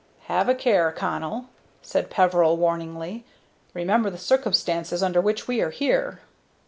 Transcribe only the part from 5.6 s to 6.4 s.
are here."